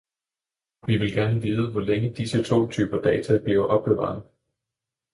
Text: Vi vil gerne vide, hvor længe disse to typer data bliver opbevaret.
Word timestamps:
Vi 0.87 0.97
vil 0.97 1.13
gerne 1.13 1.41
vide, 1.41 1.71
hvor 1.71 1.79
længe 1.79 2.13
disse 2.15 2.43
to 2.43 2.67
typer 2.67 3.01
data 3.01 3.37
bliver 3.43 3.65
opbevaret. 3.65 4.23